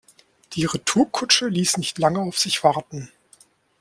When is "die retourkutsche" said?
0.53-1.47